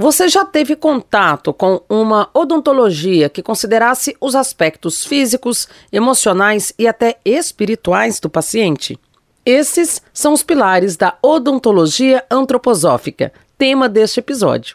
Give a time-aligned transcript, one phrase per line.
[0.00, 7.18] Você já teve contato com uma odontologia que considerasse os aspectos físicos, emocionais e até
[7.22, 8.98] espirituais do paciente?
[9.44, 14.74] Esses são os pilares da odontologia antroposófica, tema deste episódio.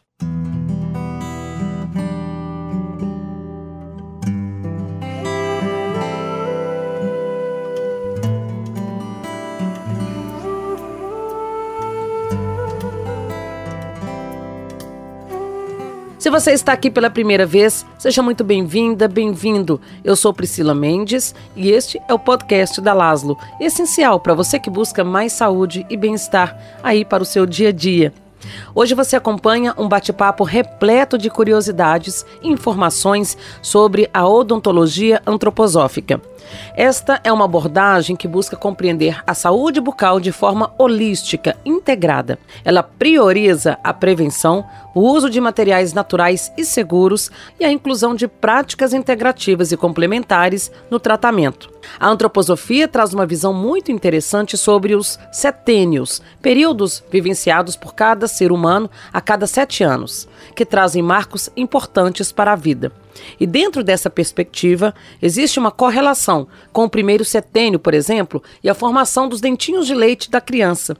[16.26, 19.79] Se você está aqui pela primeira vez, seja muito bem-vinda, bem-vindo.
[20.03, 24.67] Eu sou Priscila Mendes e este é o podcast da Laslo, essencial para você que
[24.67, 28.11] busca mais saúde e bem-estar aí para o seu dia a dia.
[28.73, 36.19] Hoje você acompanha um bate-papo repleto de curiosidades e informações sobre a odontologia antroposófica.
[36.76, 42.38] Esta é uma abordagem que busca compreender a saúde bucal de forma holística, integrada.
[42.63, 48.27] Ela prioriza a prevenção, o uso de materiais naturais e seguros e a inclusão de
[48.27, 51.69] práticas integrativas e complementares no tratamento.
[52.00, 58.52] A antroposofia traz uma visão muito interessante sobre os setênios, períodos vivenciados por cada ser
[58.52, 62.91] humano a cada sete anos, que trazem marcos importantes para a vida.
[63.39, 68.73] E dentro dessa perspectiva, existe uma correlação com o primeiro setênio, por exemplo, e a
[68.73, 70.97] formação dos dentinhos de leite da criança.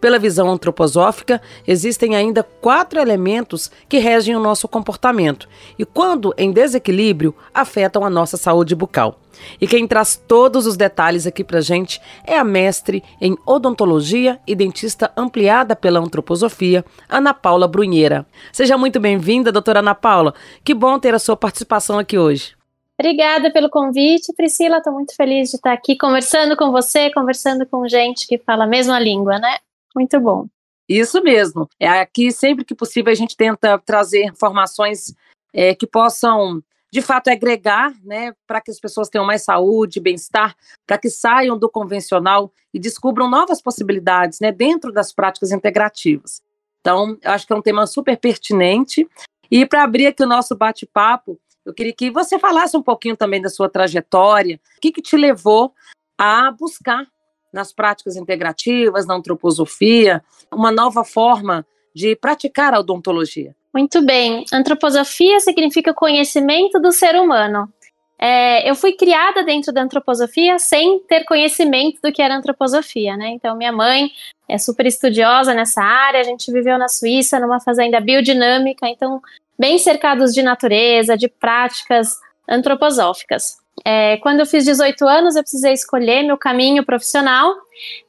[0.00, 6.52] Pela visão antroposófica, existem ainda quatro elementos que regem o nosso comportamento e, quando em
[6.52, 9.18] desequilíbrio, afetam a nossa saúde bucal.
[9.60, 14.54] E quem traz todos os detalhes aqui pra gente é a mestre em odontologia e
[14.54, 18.26] dentista ampliada pela antroposofia, Ana Paula Brunheira.
[18.52, 20.34] Seja muito bem-vinda, doutora Ana Paula.
[20.64, 22.57] Que bom ter a sua participação aqui hoje.
[23.00, 24.78] Obrigada pelo convite, Priscila.
[24.78, 28.66] Estou muito feliz de estar aqui conversando com você, conversando com gente que fala a
[28.66, 29.58] mesma língua, né?
[29.94, 30.46] Muito bom.
[30.88, 31.68] Isso mesmo.
[31.78, 35.14] É aqui sempre que possível a gente tenta trazer informações
[35.52, 40.56] é, que possam de fato agregar, né, para que as pessoas tenham mais saúde, bem-estar,
[40.86, 46.40] para que saiam do convencional e descubram novas possibilidades, né, dentro das práticas integrativas.
[46.80, 49.06] Então, acho que é um tema super pertinente.
[49.50, 51.38] E para abrir aqui o nosso bate-papo,
[51.68, 55.16] eu queria que você falasse um pouquinho também da sua trajetória, o que, que te
[55.16, 55.74] levou
[56.16, 57.06] a buscar
[57.52, 63.54] nas práticas integrativas, na antroposofia, uma nova forma de praticar a odontologia.
[63.72, 64.44] Muito bem.
[64.52, 67.70] Antroposofia significa conhecimento do ser humano.
[68.18, 73.28] É, eu fui criada dentro da antroposofia sem ter conhecimento do que era antroposofia, né?
[73.28, 74.10] Então, minha mãe
[74.48, 79.20] é super estudiosa nessa área, a gente viveu na Suíça, numa fazenda biodinâmica, então,
[79.58, 82.14] bem cercados de natureza, de práticas
[82.48, 83.56] antroposóficas.
[83.84, 87.54] É, quando eu fiz 18 anos, eu precisei escolher meu caminho profissional,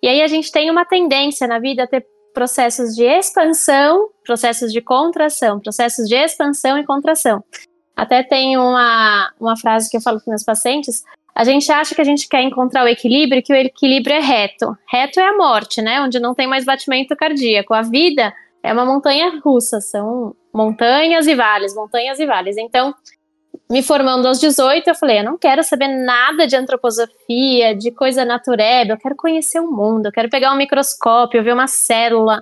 [0.02, 4.72] e aí a gente tem uma tendência na vida a ter processos de expansão, processos
[4.72, 7.44] de contração, processos de expansão e contração.
[7.96, 11.04] Até tem uma, uma frase que eu falo para meus pacientes:
[11.36, 14.76] a gente acha que a gente quer encontrar o equilíbrio, que o equilíbrio é reto.
[14.90, 16.02] Reto é a morte, né?
[16.02, 17.74] Onde não tem mais batimento cardíaco.
[17.74, 18.34] A vida
[18.64, 22.58] é uma montanha russa, são montanhas e vales, montanhas e vales.
[22.58, 22.94] Então,
[23.70, 28.26] me formando aos 18, eu falei, eu não quero saber nada de antroposofia, de coisa
[28.26, 32.42] natureba, eu quero conhecer o mundo, eu quero pegar um microscópio, ver uma célula,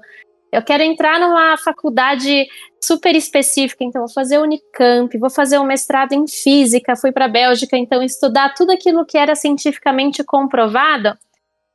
[0.51, 2.47] eu quero entrar numa faculdade
[2.81, 7.29] super específica, então vou fazer Unicamp, vou fazer um mestrado em física, fui para a
[7.29, 11.17] Bélgica, então estudar tudo aquilo que era cientificamente comprovado,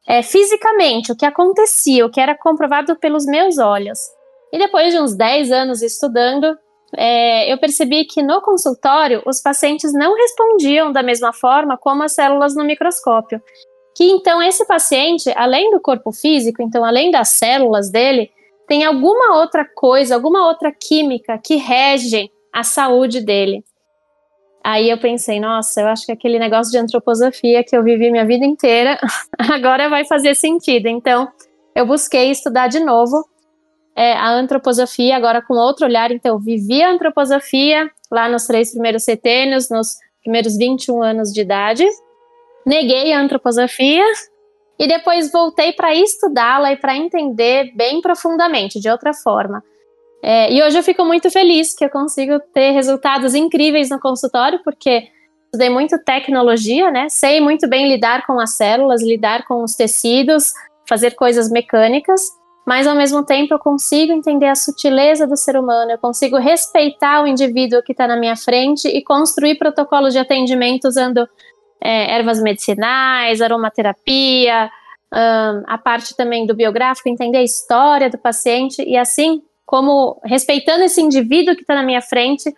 [0.09, 3.99] é, fisicamente, o que acontecia, o que era comprovado pelos meus olhos.
[4.53, 6.57] E depois de uns 10 anos estudando,
[6.95, 12.13] é, eu percebi que no consultório os pacientes não respondiam da mesma forma como as
[12.13, 13.41] células no microscópio.
[13.97, 18.31] Que então esse paciente, além do corpo físico, então além das células dele,
[18.67, 23.65] tem alguma outra coisa, alguma outra química que rege a saúde dele.
[24.65, 28.25] Aí eu pensei, nossa, eu acho que aquele negócio de antroposofia que eu vivi minha
[28.25, 28.99] vida inteira
[29.39, 30.87] agora vai fazer sentido.
[30.87, 31.29] Então
[31.75, 33.25] eu busquei estudar de novo
[33.95, 36.11] é, a antroposofia agora com outro olhar.
[36.11, 41.87] Então, vivi a antroposofia lá nos três primeiros setênios, nos primeiros 21 anos de idade.
[42.65, 44.05] Neguei a antroposofia
[44.79, 49.62] e depois voltei para estudá-la e para entender bem profundamente, de outra forma.
[50.23, 54.61] É, e hoje eu fico muito feliz que eu consigo ter resultados incríveis no consultório,
[54.62, 55.09] porque
[55.47, 57.09] estudei muito tecnologia, né?
[57.09, 60.53] Sei muito bem lidar com as células, lidar com os tecidos,
[60.88, 62.31] fazer coisas mecânicas
[62.64, 67.23] mas ao mesmo tempo eu consigo entender a sutileza do ser humano, eu consigo respeitar
[67.23, 71.29] o indivíduo que está na minha frente e construir protocolos de atendimento usando
[71.81, 74.70] é, ervas medicinais, aromaterapia,
[75.12, 80.85] um, a parte também do biográfico, entender a história do paciente e assim como respeitando
[80.85, 82.53] esse indivíduo que está na minha frente,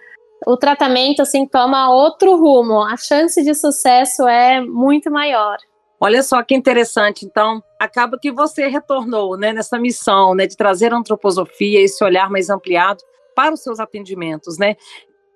[0.47, 2.83] o tratamento assim toma outro rumo.
[2.83, 5.57] A chance de sucesso é muito maior.
[6.05, 7.25] Olha só que interessante.
[7.25, 12.29] Então, acaba que você retornou, né, nessa missão, né, de trazer a antroposofia, esse olhar
[12.29, 13.03] mais ampliado
[13.35, 14.77] para os seus atendimentos, né?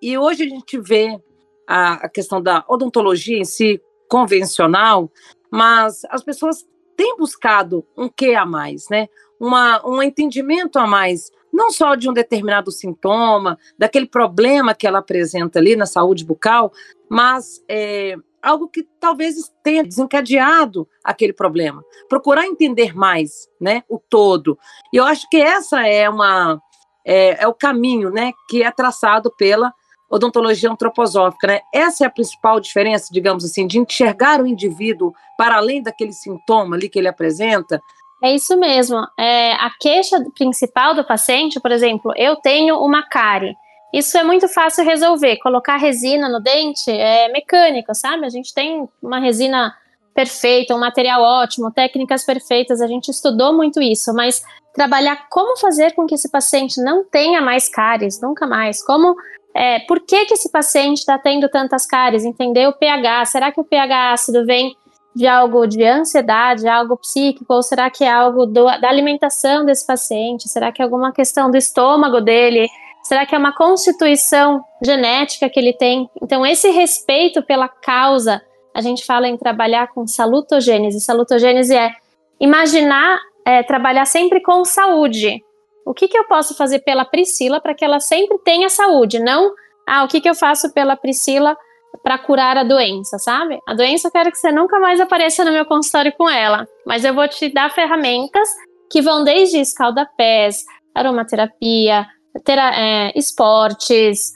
[0.02, 1.18] E hoje a gente vê
[1.66, 3.80] a, a questão da odontologia em si
[4.10, 5.10] convencional,
[5.50, 9.08] mas as pessoas têm buscado um quê a mais, né?
[9.40, 14.98] Uma, um entendimento a mais, não só de um determinado sintoma, daquele problema que ela
[14.98, 16.70] apresenta ali na saúde bucal,
[17.08, 21.84] mas é, algo que talvez tenha desencadeado aquele problema.
[22.08, 24.58] Procurar entender mais, né, o todo.
[24.92, 26.60] E eu acho que essa é uma
[27.04, 29.72] é, é o caminho, né, que é traçado pela
[30.10, 31.60] odontologia antroposófica, né?
[31.72, 36.76] Essa é a principal diferença, digamos assim, de enxergar o indivíduo para além daquele sintoma
[36.76, 37.80] ali que ele apresenta.
[38.22, 39.06] É isso mesmo.
[39.18, 43.54] É, a queixa principal do paciente, por exemplo, eu tenho uma cárie.
[43.92, 45.38] Isso é muito fácil resolver.
[45.38, 48.26] Colocar resina no dente é mecânico, sabe?
[48.26, 49.74] A gente tem uma resina
[50.14, 54.42] perfeita, um material ótimo, técnicas perfeitas, a gente estudou muito isso, mas
[54.74, 59.14] trabalhar como fazer com que esse paciente não tenha mais cáries, nunca mais, como
[59.54, 63.60] é, por que, que esse paciente está tendo tantas cáries, entender o pH, será que
[63.60, 64.76] o pH ácido vem
[65.14, 69.86] de algo de ansiedade, algo psíquico, ou será que é algo do, da alimentação desse
[69.86, 72.68] paciente, será que é alguma questão do estômago dele,
[73.08, 78.42] será que é uma constituição genética que ele tem, então esse respeito pela causa
[78.74, 81.00] a gente fala em trabalhar com salutogênese.
[81.00, 81.90] Salutogênese é
[82.38, 85.42] imaginar é, trabalhar sempre com saúde.
[85.86, 89.18] O que, que eu posso fazer pela Priscila para que ela sempre tenha saúde?
[89.18, 89.54] Não,
[89.86, 91.56] ah, o que, que eu faço pela Priscila
[92.02, 93.58] para curar a doença, sabe?
[93.66, 97.04] A doença eu quero que você nunca mais apareça no meu consultório com ela, mas
[97.04, 98.48] eu vou te dar ferramentas
[98.90, 100.64] que vão desde escaldapés,
[100.94, 102.06] aromaterapia,
[102.46, 104.32] é, esportes,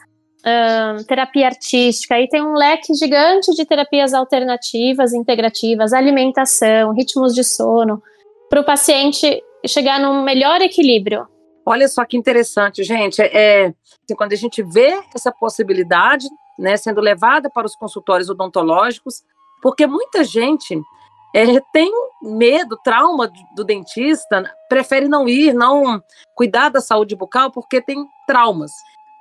[1.07, 8.03] terapia artística, aí tem um leque gigante de terapias alternativas, integrativas, alimentação, ritmos de sono,
[8.51, 11.27] para o paciente chegar num melhor equilíbrio.
[11.65, 13.23] Olha só que interessante, gente.
[13.23, 16.27] É, assim, quando a gente vê essa possibilidade
[16.59, 19.23] né, sendo levada para os consultórios odontológicos,
[19.63, 20.79] porque muita gente
[21.35, 21.91] é, tem
[22.23, 26.03] medo, trauma do, dentista, prefere não ir, não
[26.35, 28.71] cuidar da saúde bucal porque tem traumas.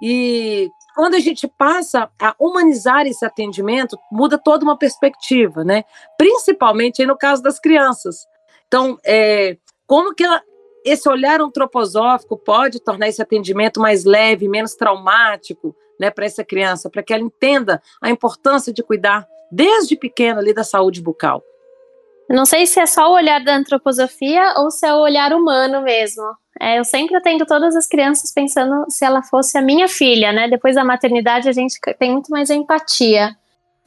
[0.02, 5.84] E quando a gente passa a humanizar esse atendimento, muda toda uma perspectiva, né?
[6.18, 8.26] Principalmente no caso das crianças.
[8.68, 10.42] Então, é, como que ela,
[10.86, 16.90] esse olhar antroposófico pode tornar esse atendimento mais leve, menos traumático, né, para essa criança,
[16.90, 21.44] para que ela entenda a importância de cuidar desde pequena ali da saúde bucal.
[22.32, 25.82] Não sei se é só o olhar da antroposofia ou se é o olhar humano
[25.82, 26.24] mesmo.
[26.60, 30.48] É, eu sempre atendo todas as crianças pensando se ela fosse a minha filha, né?
[30.48, 33.36] Depois da maternidade a gente tem muito mais empatia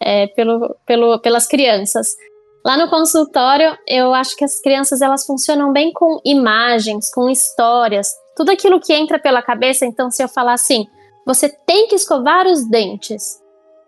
[0.01, 2.17] é, pelo, pelo, pelas crianças.
[2.65, 8.11] Lá no consultório, eu acho que as crianças elas funcionam bem com imagens, com histórias,
[8.35, 9.85] tudo aquilo que entra pela cabeça.
[9.85, 10.87] Então, se eu falar assim,
[11.27, 13.39] você tem que escovar os dentes,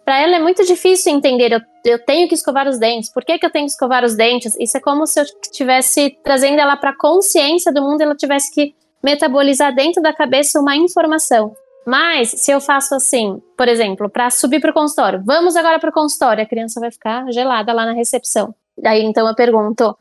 [0.07, 1.51] para ela é muito difícil entender.
[1.51, 3.13] Eu, eu, tenho que escovar os dentes.
[3.13, 4.57] Por que, que eu tenho que escovar os dentes?
[4.61, 8.55] Isso é como se eu estivesse trazendo ela para a consciência do mundo, ela tivesse
[8.55, 8.73] que
[9.03, 11.57] metabolizar dentro da cabeça uma informação.
[11.85, 15.91] Mas se eu faço assim, por exemplo, para subir para o consultório, vamos agora para
[15.91, 18.55] o consultório, a criança vai ficar gelada lá na recepção.
[18.79, 19.97] Daí então eu pergunto: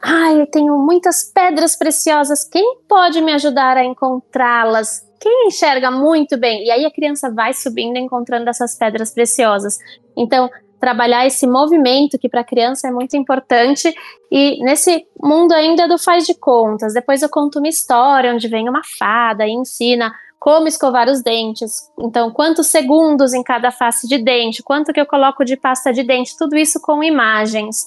[0.00, 5.02] ai, eu tenho muitas pedras preciosas, quem pode me ajudar a encontrá-las?
[5.22, 9.78] Quem enxerga muito bem, e aí a criança vai subindo encontrando essas pedras preciosas.
[10.16, 10.50] Então,
[10.80, 13.94] trabalhar esse movimento que para a criança é muito importante
[14.28, 16.92] e nesse mundo ainda do faz de contas.
[16.92, 21.88] Depois eu conto uma história onde vem uma fada e ensina como escovar os dentes.
[22.00, 26.02] Então, quantos segundos em cada face de dente, quanto que eu coloco de pasta de
[26.02, 27.86] dente, tudo isso com imagens.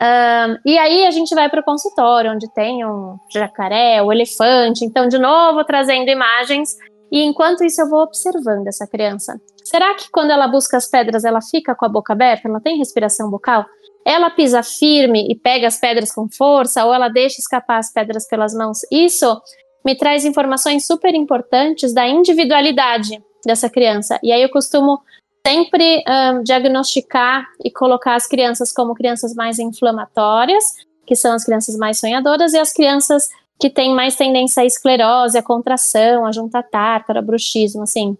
[0.00, 4.12] Um, e aí a gente vai para o consultório, onde tem um jacaré, o um
[4.12, 6.74] elefante, então de novo trazendo imagens.
[7.12, 9.38] E enquanto isso eu vou observando essa criança.
[9.64, 12.48] Será que quando ela busca as pedras ela fica com a boca aberta?
[12.48, 13.66] Ela tem respiração bucal?
[14.06, 18.26] Ela pisa firme e pega as pedras com força ou ela deixa escapar as pedras
[18.26, 18.78] pelas mãos?
[18.90, 19.40] Isso
[19.84, 24.18] me traz informações super importantes da individualidade dessa criança.
[24.22, 25.00] E aí eu costumo
[25.46, 30.64] sempre um, diagnosticar e colocar as crianças como crianças mais inflamatórias,
[31.06, 33.28] que são as crianças mais sonhadoras, e as crianças
[33.58, 38.16] que têm mais tendência à esclerose, à contração, à junta tártara, bruxismo, assim,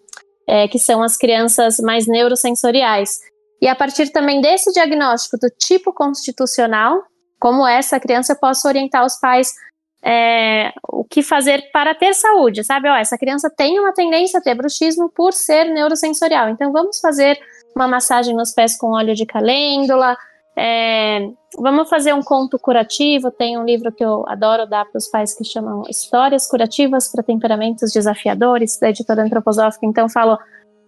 [0.46, 3.20] é, que são as crianças mais neurosensoriais.
[3.60, 7.02] E a partir também desse diagnóstico do tipo constitucional,
[7.38, 9.52] como essa criança, eu posso orientar os pais
[10.02, 12.88] é, o que fazer para ter saúde, sabe?
[12.88, 17.38] Ó, essa criança tem uma tendência a ter bruxismo por ser neurosensorial, então vamos fazer
[17.74, 20.16] uma massagem nos pés com óleo de calêndula,
[20.62, 23.30] é, vamos fazer um conto curativo.
[23.30, 27.22] Tem um livro que eu adoro dar para os pais que chamam Histórias Curativas para
[27.22, 29.86] Temperamentos Desafiadores, da editora antroposófica.
[29.86, 30.38] Então, falo,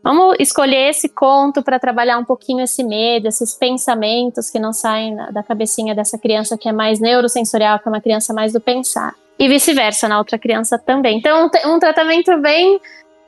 [0.02, 5.16] vamos escolher esse conto para trabalhar um pouquinho esse medo, esses pensamentos que não saem
[5.32, 9.14] da cabecinha dessa criança que é mais neurosensorial, que é uma criança mais do pensar.
[9.38, 11.18] E vice-versa, na outra criança também.
[11.18, 12.80] Então, um tratamento bem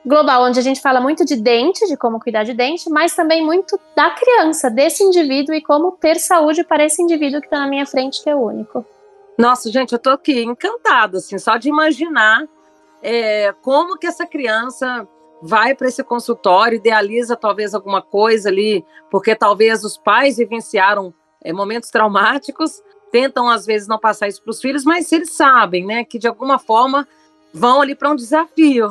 [0.05, 3.43] global, onde a gente fala muito de dente, de como cuidar de dente, mas também
[3.43, 7.67] muito da criança, desse indivíduo e como ter saúde para esse indivíduo que está na
[7.67, 8.85] minha frente, que é único.
[9.37, 12.43] Nossa, gente, eu tô aqui encantada, assim, só de imaginar
[13.01, 15.07] é, como que essa criança
[15.45, 21.53] vai para esse consultório, idealiza talvez alguma coisa ali, porque talvez os pais vivenciaram é,
[21.53, 26.03] momentos traumáticos, tentam às vezes não passar isso para os filhos, mas eles sabem, né,
[26.03, 27.07] que de alguma forma
[27.53, 28.89] vão ali para um desafio.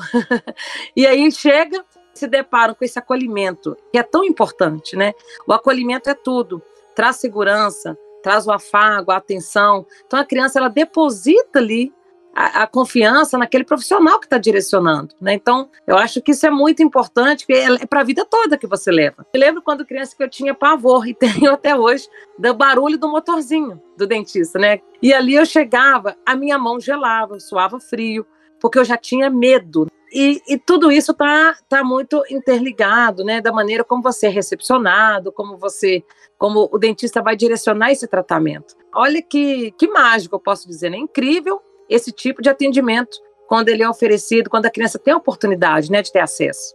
[0.96, 1.84] e aí chega,
[2.14, 5.12] se deparam com esse acolhimento, que é tão importante, né?
[5.48, 6.62] O acolhimento é tudo,
[6.94, 9.84] traz segurança, traz o afago, a atenção.
[10.06, 11.92] Então a criança ela deposita ali
[12.34, 15.34] a, a confiança naquele profissional que está direcionando, né?
[15.34, 18.58] Então eu acho que isso é muito importante, porque é, é para a vida toda
[18.58, 19.24] que você leva.
[19.32, 23.08] Eu lembro quando criança que eu tinha pavor e tenho até hoje do barulho do
[23.08, 24.80] motorzinho do dentista, né?
[25.00, 28.26] E ali eu chegava, a minha mão gelava, suava frio
[28.60, 29.86] porque eu já tinha medo.
[30.10, 33.40] E, e tudo isso está tá muito interligado, né?
[33.40, 36.02] Da maneira como você é recepcionado, como você,
[36.38, 38.74] como o dentista vai direcionar esse tratamento.
[38.94, 40.96] Olha que, que mágico, eu posso dizer, né?
[40.96, 43.16] Incrível esse tipo de atendimento
[43.48, 46.74] quando ele é oferecido, quando a criança tem a oportunidade, né, de ter acesso.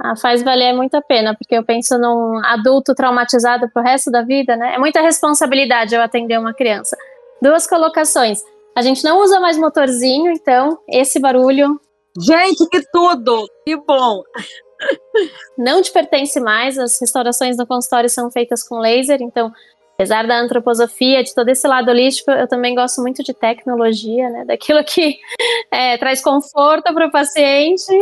[0.00, 4.22] Ah, faz valer muito a pena, porque eu penso num adulto traumatizado pro resto da
[4.22, 4.74] vida, né?
[4.74, 6.96] É muita responsabilidade eu atender uma criança.
[7.40, 8.40] Duas colocações.
[8.74, 11.80] A gente não usa mais motorzinho, então esse barulho.
[12.18, 13.46] Gente, que tudo!
[13.64, 14.22] Que bom!
[15.56, 19.52] Não te pertence mais, as restaurações no consultório são feitas com laser, então,
[20.02, 24.44] apesar da antroposofia, de todo esse lado holístico, eu também gosto muito de tecnologia, né?
[24.44, 25.16] Daquilo que
[25.70, 27.92] é, traz conforto para o paciente.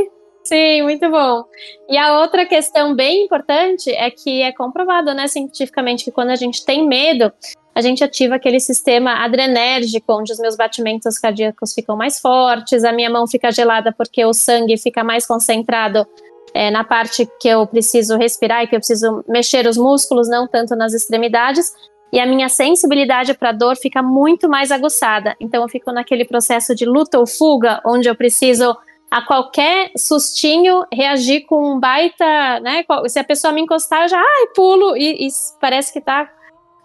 [0.43, 1.45] Sim, muito bom.
[1.91, 6.37] E a outra questão bem importante é que é comprovado, né, cientificamente, que quando a
[6.37, 7.31] gente tem medo,
[7.75, 12.93] a gente ativa aquele sistema adrenérgico, onde os meus batimentos cardíacos ficam mais fortes, a
[12.93, 16.07] minha mão fica gelada porque o sangue fica mais concentrado
[16.55, 20.47] é, na parte que eu preciso respirar e que eu preciso mexer os músculos, não
[20.49, 21.73] tanto nas extremidades.
[22.13, 25.37] E a minha sensibilidade para dor fica muito mais aguçada.
[25.41, 28.77] Então eu fico naquele processo de luta ou fuga, onde eu preciso
[29.11, 32.85] a qualquer sustinho reagir com um baita, né?
[33.09, 35.29] Se a pessoa me encostar, eu já ai, pulo e, e
[35.61, 36.31] parece que tá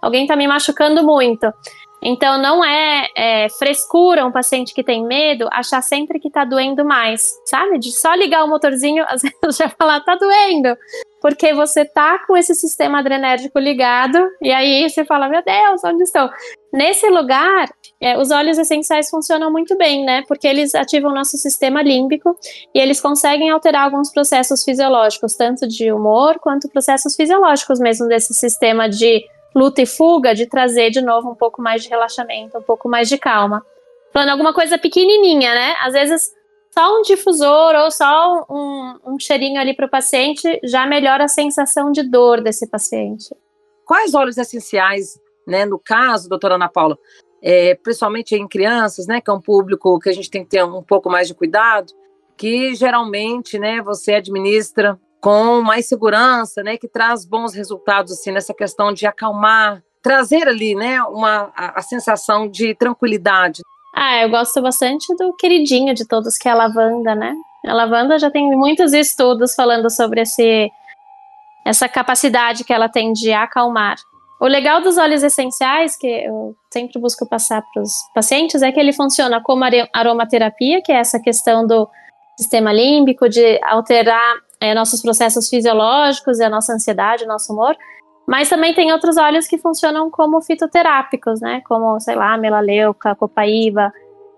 [0.01, 1.51] alguém está me machucando muito.
[2.01, 6.85] Então, não é, é, frescura um paciente que tem medo achar sempre que está doendo
[6.85, 7.79] mais, sabe?
[7.79, 10.77] De só ligar o motorzinho, às vezes já falar, tá doendo.
[11.21, 16.03] Porque você tá com esse sistema adrenérgico ligado, e aí você fala, meu Deus, onde
[16.03, 16.29] estou?
[16.71, 17.67] Nesse lugar,
[17.99, 20.23] é, os óleos essenciais funcionam muito bem, né?
[20.27, 22.37] Porque eles ativam o nosso sistema límbico
[22.73, 28.33] e eles conseguem alterar alguns processos fisiológicos, tanto de humor quanto processos fisiológicos mesmo desse
[28.33, 29.25] sistema de
[29.55, 33.07] luta e fuga, de trazer de novo um pouco mais de relaxamento, um pouco mais
[33.07, 33.65] de calma.
[34.11, 35.75] Falando alguma coisa pequenininha, né?
[35.81, 36.33] Às vezes
[36.73, 41.29] só um difusor ou só um, um cheirinho ali para o paciente já melhora a
[41.29, 43.33] sensação de dor desse paciente.
[43.85, 46.97] Quais óleos essenciais, né, no caso, doutora Ana Paula,
[47.41, 50.65] é, principalmente em crianças, né, que é um público que a gente tem que ter
[50.65, 51.93] um pouco mais de cuidado,
[52.35, 58.53] que geralmente, né, você administra com mais segurança, né, que traz bons resultados assim nessa
[58.53, 63.63] questão de acalmar, trazer ali, né, uma a, a sensação de tranquilidade.
[63.95, 67.33] Ah, eu gosto bastante do queridinho de todos que é a lavanda, né?
[67.65, 70.69] A lavanda já tem muitos estudos falando sobre esse
[71.65, 73.95] essa capacidade que ela tem de acalmar.
[74.39, 78.79] O legal dos óleos essenciais, que eu sempre busco passar para os pacientes, é que
[78.79, 81.89] ele funciona como aromaterapia, que é essa questão do
[82.37, 87.75] sistema límbico, de alterar é, nossos processos fisiológicos e a nossa ansiedade, o nosso humor.
[88.27, 91.61] Mas também tem outros óleos que funcionam como fitoterápicos, né?
[91.67, 93.93] Como, sei lá, melaleuca, copaíba.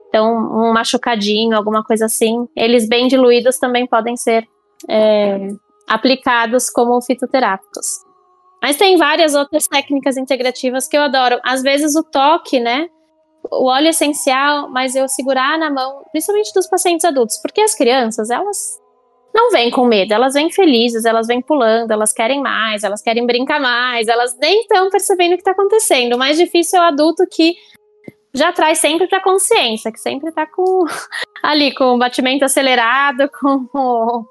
[0.09, 2.47] Então, um machucadinho, alguma coisa assim.
[2.55, 4.45] Eles bem diluídos também podem ser
[4.89, 5.47] é,
[5.87, 8.05] aplicados como fitoterápicos.
[8.61, 11.39] Mas tem várias outras técnicas integrativas que eu adoro.
[11.43, 12.87] Às vezes o toque, né?
[13.49, 18.29] O óleo essencial, mas eu segurar na mão, principalmente dos pacientes adultos, porque as crianças,
[18.29, 18.77] elas
[19.37, 23.23] não vêm com medo, elas vêm felizes, elas vêm pulando, elas querem mais, elas querem
[23.23, 26.15] brincar mais, elas nem estão percebendo o que está acontecendo.
[26.15, 27.55] O mais difícil é o adulto que
[28.33, 30.85] já traz sempre para a consciência, que sempre está com
[31.43, 34.25] ali com o batimento acelerado, com o,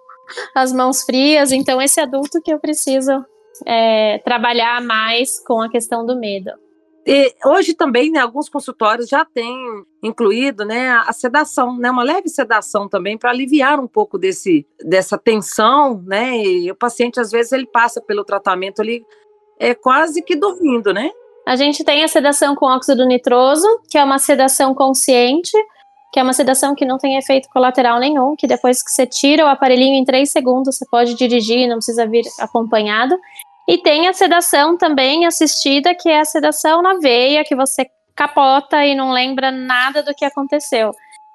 [0.52, 1.52] as mãos frias.
[1.52, 3.24] Então, esse adulto que eu preciso
[3.64, 6.50] é, trabalhar mais com a questão do medo.
[7.06, 9.56] E hoje também, né, alguns consultórios já têm
[10.02, 15.16] incluído, né, a sedação, né, uma leve sedação também para aliviar um pouco desse dessa
[15.16, 16.36] tensão, né?
[16.36, 19.04] E o paciente às vezes ele passa pelo tratamento ali
[19.58, 21.10] é quase que dormindo, né?
[21.46, 25.56] A gente tem a sedação com óxido nitroso, que é uma sedação consciente,
[26.12, 29.44] que é uma sedação que não tem efeito colateral nenhum, que depois que você tira
[29.44, 33.16] o aparelhinho em três segundos, você pode dirigir, não precisa vir acompanhado.
[33.68, 38.84] E tem a sedação também assistida, que é a sedação na veia, que você capota
[38.84, 40.92] e não lembra nada do que aconteceu.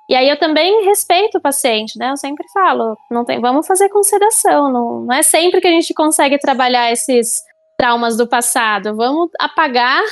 [0.09, 2.11] E aí eu também respeito o paciente, né?
[2.11, 4.71] Eu sempre falo, não tem, vamos fazer com sedação.
[4.71, 7.41] Não, não é sempre que a gente consegue trabalhar esses
[7.77, 8.95] traumas do passado.
[8.95, 10.03] Vamos apagar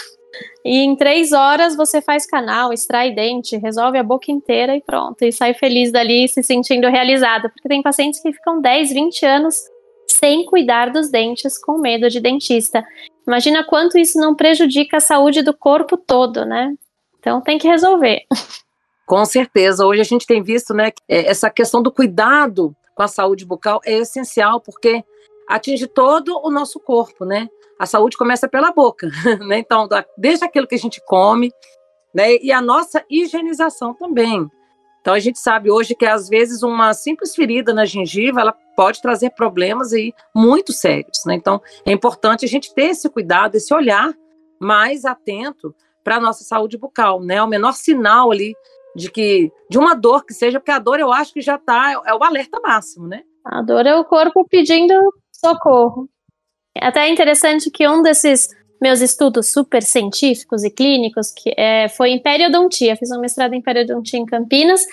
[0.63, 5.23] e em três horas você faz canal, extrai dente, resolve a boca inteira e pronto.
[5.23, 7.49] E sai feliz dali, se sentindo realizado.
[7.49, 9.55] Porque tem pacientes que ficam 10, 20 anos
[10.19, 12.83] sem cuidar dos dentes com medo de dentista.
[13.25, 16.75] Imagina quanto isso não prejudica a saúde do corpo todo, né?
[17.19, 18.23] Então tem que resolver.
[19.07, 19.85] Com certeza.
[19.85, 23.45] Hoje a gente tem visto, né, que é, essa questão do cuidado com a saúde
[23.45, 25.03] bucal é essencial porque
[25.47, 27.47] atinge todo o nosso corpo, né?
[27.79, 29.09] A saúde começa pela boca,
[29.47, 29.59] né?
[29.59, 31.51] Então, desde aquilo que a gente come,
[32.13, 34.49] né, e a nossa higienização também.
[35.01, 39.01] Então a gente sabe hoje que às vezes uma simples ferida na gengiva ela pode
[39.01, 41.36] trazer problemas aí muito sérios, né?
[41.36, 44.13] Então é importante a gente ter esse cuidado, esse olhar
[44.57, 47.43] mais atento para a nossa saúde bucal, né?
[47.43, 48.55] O menor sinal ali
[48.95, 52.01] de que de uma dor que seja, porque a dor eu acho que já está
[52.05, 53.24] é o alerta máximo, né?
[53.43, 54.93] A dor é o corpo pedindo
[55.29, 56.09] socorro.
[56.74, 58.48] É até interessante que um desses
[58.81, 62.95] meus estudos super científicos e clínicos, que é, foi em periodontia.
[62.95, 64.86] Fiz um mestrado em periodontia em Campinas.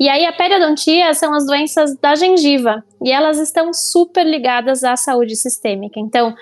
[0.00, 4.96] E aí a periodontia são as doenças da gengiva e elas estão super ligadas à
[4.96, 6.00] saúde sistêmica.
[6.00, 6.34] Então,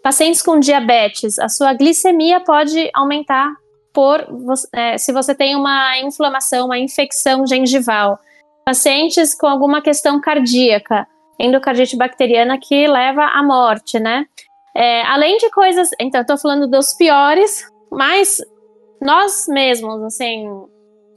[0.00, 3.52] pacientes com diabetes, a sua glicemia pode aumentar
[3.92, 4.24] por
[4.72, 8.16] é, se você tem uma inflamação, uma infecção gengival.
[8.64, 11.04] Pacientes com alguma questão cardíaca,
[11.36, 14.24] endocardite bacteriana que leva à morte, né?
[14.72, 15.90] É, além de coisas.
[15.98, 18.40] Então, estou falando dos piores, mas
[19.02, 20.46] nós mesmos, assim,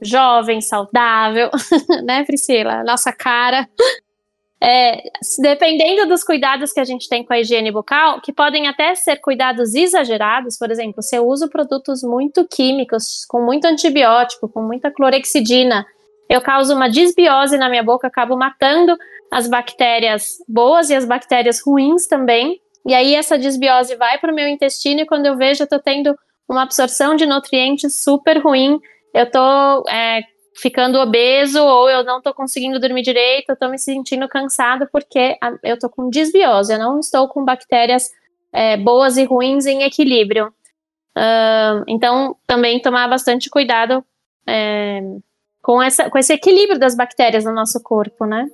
[0.04, 1.50] jovem, saudável,
[2.04, 2.84] né, Priscila?
[2.84, 3.68] Nossa cara.
[4.62, 5.02] É,
[5.40, 9.16] dependendo dos cuidados que a gente tem com a higiene bucal, que podem até ser
[9.16, 14.90] cuidados exagerados, por exemplo, se eu uso produtos muito químicos, com muito antibiótico, com muita
[14.90, 15.84] clorexidina,
[16.28, 18.96] eu causo uma disbiose na minha boca, acabo matando
[19.30, 22.60] as bactérias boas e as bactérias ruins também.
[22.86, 25.78] E aí essa desbiose vai para o meu intestino e quando eu vejo eu estou
[25.78, 26.16] tendo
[26.48, 28.78] uma absorção de nutrientes super ruim,
[29.14, 30.22] eu estou é,
[30.56, 35.38] ficando obeso ou eu não estou conseguindo dormir direito, eu estou me sentindo cansado porque
[35.62, 38.10] eu estou com desbiose, eu não estou com bactérias
[38.52, 40.52] é, boas e ruins em equilíbrio.
[41.16, 44.04] Uh, então, também tomar bastante cuidado
[44.46, 45.00] é,
[45.62, 48.48] com, essa, com esse equilíbrio das bactérias no nosso corpo, né?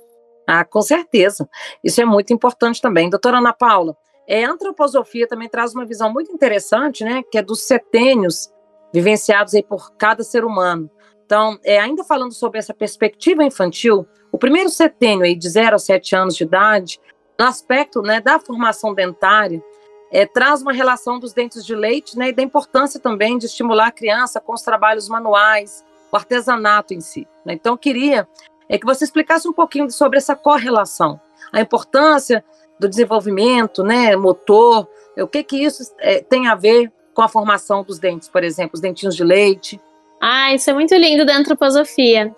[0.47, 1.49] Ah, com certeza.
[1.83, 3.09] Isso é muito importante também.
[3.09, 3.95] Doutora Ana Paula,
[4.27, 8.49] é, a antroposofia também traz uma visão muito interessante, né, que é dos setênios
[8.93, 10.89] vivenciados aí por cada ser humano.
[11.25, 15.79] Então, é, ainda falando sobre essa perspectiva infantil, o primeiro setênio aí de 0 a
[15.79, 16.99] 7 anos de idade,
[17.39, 19.63] no aspecto né, da formação dentária,
[20.11, 23.87] é, traz uma relação dos dentes de leite né, e da importância também de estimular
[23.87, 27.25] a criança com os trabalhos manuais, o artesanato em si.
[27.45, 27.53] Né?
[27.53, 28.27] Então, queria
[28.67, 31.19] é, que você explicasse um pouquinho sobre essa correlação,
[31.51, 32.43] a importância
[32.77, 37.83] do desenvolvimento, né, motor, o que que isso é, tem a ver com a formação
[37.83, 39.79] dos dentes, por exemplo, os dentinhos de leite?
[40.19, 42.33] Ah, isso é muito lindo da antroposofia.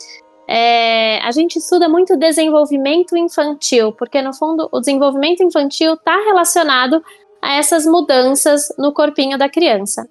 [0.45, 7.01] É, a gente estuda muito desenvolvimento infantil, porque no fundo o desenvolvimento infantil está relacionado
[7.41, 10.05] a essas mudanças no corpinho da criança.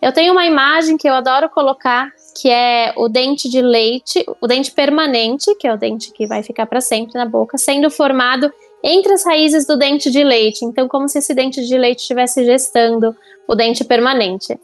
[0.00, 2.08] Eu tenho uma imagem que eu adoro colocar,
[2.40, 6.42] que é o dente de leite, o dente permanente, que é o dente que vai
[6.42, 8.50] ficar para sempre na boca, sendo formado
[8.84, 10.62] entre as raízes do dente de leite.
[10.64, 13.16] Então, como se esse dente de leite estivesse gestando
[13.48, 14.58] o dente permanente.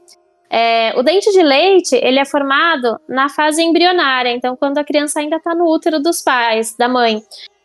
[0.50, 5.20] É, o dente de leite ele é formado na fase embrionária, então quando a criança
[5.20, 7.22] ainda está no útero dos pais, da mãe.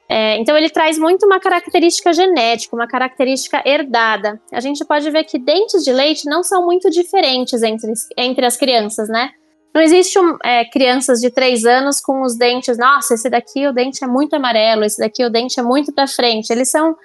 [0.08, 4.40] É, então ele traz muito uma característica genética, uma característica herdada.
[4.52, 8.56] A gente pode ver que dentes de leite não são muito diferentes entre, entre as
[8.56, 9.32] crianças, né?
[9.76, 13.74] Não existe um, é, crianças de três anos com os dentes, nossa, esse daqui o
[13.74, 16.50] dente é muito amarelo, esse daqui o dente é muito para frente.
[16.50, 16.96] Eles são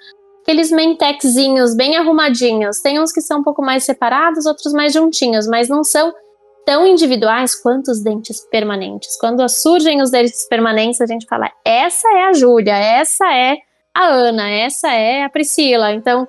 [0.41, 2.79] aqueles mentexinhos bem arrumadinhos.
[2.79, 6.13] Tem uns que são um pouco mais separados, outros mais juntinhos, mas não são
[6.65, 9.17] tão individuais quanto os dentes permanentes.
[9.19, 13.57] Quando surgem os dentes permanentes, a gente fala: essa é a Júlia, essa é
[13.93, 15.91] a Ana, essa é a Priscila.
[15.91, 16.25] Então,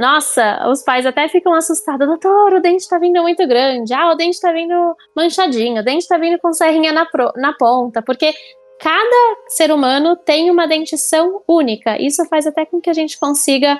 [0.00, 2.06] nossa, os pais até ficam assustados.
[2.06, 3.92] Doutor, o dente tá vindo muito grande.
[3.92, 5.82] Ah, o dente tá vindo manchadinho.
[5.82, 8.00] O dente tá vindo com serrinha na, pro, na ponta.
[8.00, 8.32] Porque
[8.80, 12.00] cada ser humano tem uma dentição única.
[12.00, 13.78] Isso faz até com que a gente consiga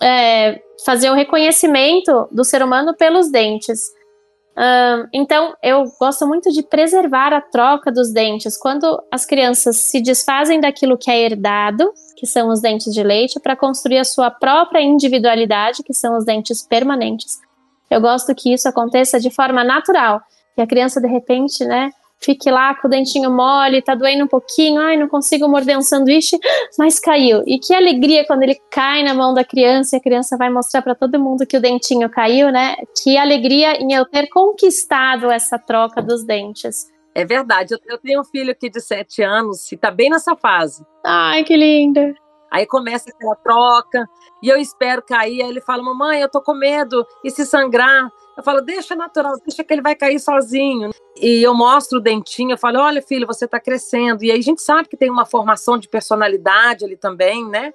[0.00, 3.92] é, fazer o reconhecimento do ser humano pelos dentes.
[5.12, 8.56] Então, eu gosto muito de preservar a troca dos dentes.
[8.56, 13.40] Quando as crianças se desfazem daquilo que é herdado, que são os dentes de leite,
[13.40, 17.40] para construir a sua própria individualidade, que são os dentes permanentes.
[17.90, 20.20] Eu gosto que isso aconteça de forma natural.
[20.54, 21.90] Que a criança, de repente, né,
[22.22, 25.82] fique lá com o dentinho mole, tá doendo um pouquinho, ai, não consigo morder um
[25.82, 26.38] sanduíche,
[26.78, 27.42] mas caiu.
[27.46, 30.82] E que alegria quando ele cai na mão da criança e a criança vai mostrar
[30.82, 32.76] para todo mundo que o dentinho caiu, né?
[33.02, 36.86] Que alegria em eu ter conquistado essa troca dos dentes.
[37.14, 40.82] É verdade, eu tenho um filho aqui de sete anos e tá bem nessa fase.
[41.04, 42.14] Ai, que linda.
[42.50, 44.06] Aí começa aquela troca,
[44.42, 45.42] e eu espero cair.
[45.42, 48.10] Aí ele fala: Mamãe, eu tô com medo, e se sangrar?
[48.36, 50.90] Eu falo, deixa natural, deixa que ele vai cair sozinho.
[51.20, 54.24] E eu mostro o dentinho, eu falo, olha, filho, você está crescendo.
[54.24, 57.72] E aí a gente sabe que tem uma formação de personalidade ali também, né?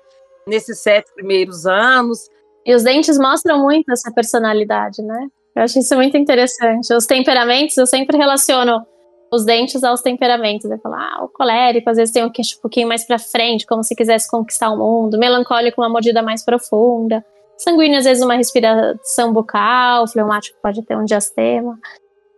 [0.47, 2.29] Nesses sete primeiros anos.
[2.65, 5.27] E os dentes mostram muito essa personalidade, né?
[5.55, 6.93] Eu acho isso muito interessante.
[6.93, 8.85] Os temperamentos, eu sempre relaciono
[9.31, 10.69] os dentes aos temperamentos.
[10.69, 13.65] Eu falo, ah, o colérico às vezes tem um queixo um pouquinho mais para frente,
[13.65, 15.17] como se quisesse conquistar o mundo.
[15.17, 17.23] Melancólico, uma mordida mais profunda.
[17.57, 21.77] Sanguíneo, às vezes, uma respiração bucal, fleumático pode ter um diastema.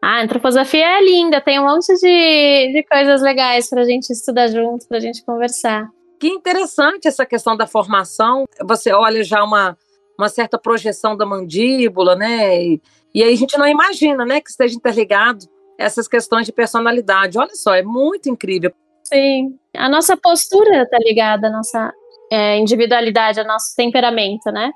[0.02, 4.10] Ah, a antroposofia é linda, tem um monte de, de coisas legais para a gente
[4.12, 5.90] estudar junto, para a gente conversar.
[6.20, 8.46] Que interessante essa questão da formação.
[8.64, 9.78] Você olha já uma,
[10.18, 12.62] uma certa projeção da mandíbula, né?
[12.62, 12.82] E,
[13.14, 15.46] e aí a gente não imagina, né, que esteja interligado
[15.78, 17.38] essas questões de personalidade.
[17.38, 18.72] Olha só, é muito incrível.
[19.04, 21.92] Sim, a nossa postura está ligada à nossa
[22.32, 24.72] é, individualidade, ao nosso temperamento, né?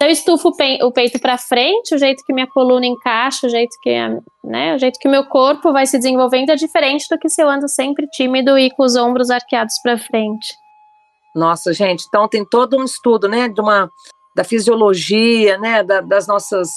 [0.00, 0.50] Eu estufo
[0.82, 3.94] o peito para frente, o jeito que minha coluna encaixa, o jeito que,
[4.44, 7.48] né, o jeito que meu corpo vai se desenvolvendo é diferente do que se eu
[7.48, 10.54] ando sempre tímido e com os ombros arqueados para frente.
[11.34, 13.90] Nossa, gente, então tem todo um estudo, né, de uma
[14.34, 16.70] da fisiologia, né, da, das nossas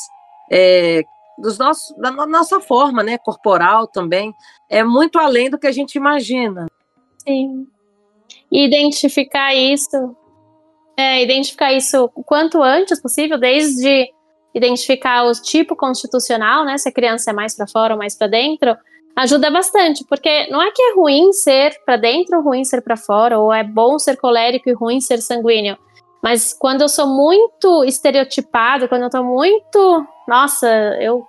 [0.49, 1.03] é,
[1.37, 4.33] dos nossos, da nossa forma, né, corporal também,
[4.69, 6.67] é muito além do que a gente imagina.
[7.25, 7.67] Sim.
[8.51, 10.15] E identificar isso
[10.99, 14.11] é, identificar isso o quanto antes possível, desde
[14.53, 18.27] identificar o tipo constitucional, né, se a criança é mais para fora ou mais para
[18.27, 18.75] dentro,
[19.15, 22.97] ajuda bastante, porque não é que é ruim ser para dentro ou ruim ser para
[22.97, 25.77] fora, ou é bom ser colérico e ruim ser sanguíneo.
[26.21, 30.67] Mas quando eu sou muito estereotipado, quando eu tô muito, nossa,
[30.99, 31.25] eu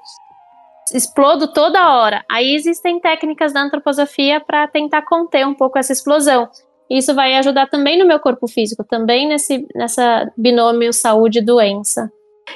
[0.93, 2.25] explodo toda hora.
[2.29, 6.49] Aí existem técnicas da antroposofia para tentar conter um pouco essa explosão.
[6.91, 12.13] Isso vai ajudar também no meu corpo físico, também nesse nessa binômio saúde-doença.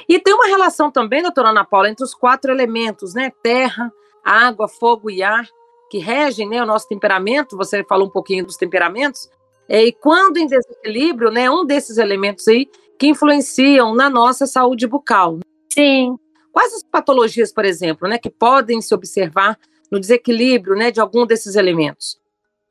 [0.09, 3.31] E tem uma relação também, doutora Ana Paula, entre os quatro elementos, né?
[3.41, 3.89] Terra,
[4.23, 5.47] água, fogo e ar,
[5.89, 7.55] que regem né, o nosso temperamento.
[7.55, 9.29] Você falou um pouquinho dos temperamentos.
[9.69, 12.67] É, e quando em desequilíbrio, né, um desses elementos aí
[12.99, 15.39] que influenciam na nossa saúde bucal.
[15.71, 16.17] Sim.
[16.51, 19.57] Quais as patologias, por exemplo, né, que podem se observar
[19.91, 22.19] no desequilíbrio né, de algum desses elementos?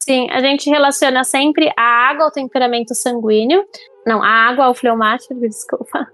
[0.05, 3.65] Sim, a gente relaciona sempre a água ao temperamento sanguíneo.
[4.07, 6.07] Não, a água ao fleumático, desculpa.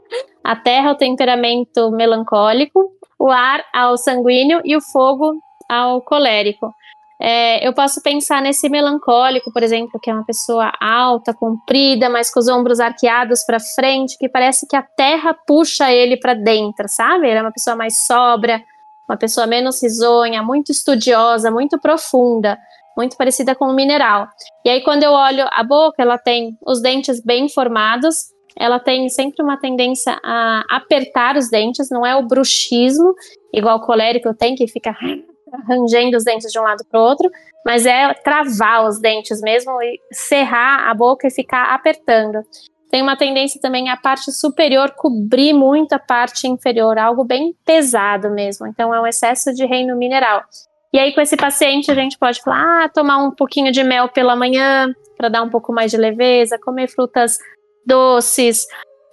[0.44, 6.72] A terra ao temperamento melancólico, o ar ao sanguíneo e o fogo ao colérico.
[7.20, 12.32] É, eu posso pensar nesse melancólico, por exemplo, que é uma pessoa alta, comprida, mas
[12.32, 16.88] com os ombros arqueados para frente, que parece que a terra puxa ele para dentro,
[16.88, 17.26] sabe?
[17.26, 18.62] Ele é uma pessoa mais sobra,
[19.08, 22.56] uma pessoa menos risonha, muito estudiosa, muito profunda
[22.96, 24.28] muito parecida com o mineral.
[24.64, 29.08] E aí, quando eu olho a boca, ela tem os dentes bem formados, ela tem
[29.08, 33.14] sempre uma tendência a apertar os dentes, não é o bruxismo,
[33.54, 34.94] igual o colérico tem, que fica
[35.68, 37.30] rangendo os dentes de um lado para o outro,
[37.64, 42.40] mas é travar os dentes mesmo e cerrar a boca e ficar apertando.
[42.90, 48.30] Tem uma tendência também a parte superior cobrir muito a parte inferior, algo bem pesado
[48.30, 48.66] mesmo.
[48.66, 50.42] Então é um excesso de reino mineral.
[50.92, 54.08] E aí, com esse paciente, a gente pode falar, ah, tomar um pouquinho de mel
[54.08, 57.38] pela manhã, para dar um pouco mais de leveza, comer frutas
[57.86, 58.66] doces.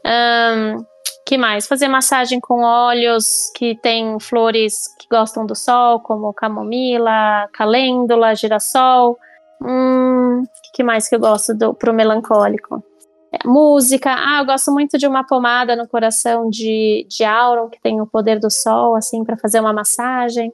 [0.06, 0.84] Um,
[1.26, 1.68] que mais?
[1.68, 9.18] Fazer massagem com óleos que tem flores que gostam do sol, como camomila, calêndula, girassol.
[9.62, 12.84] Hum, que mais que eu gosto do, pro melancólico?
[13.32, 14.16] É, música.
[14.18, 18.08] Ah, eu gosto muito de uma pomada no coração de, de auron, que tem o
[18.08, 20.52] poder do sol, assim, para fazer uma massagem